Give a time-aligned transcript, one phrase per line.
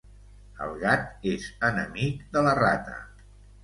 [0.67, 3.01] El gat és enemic de la rata.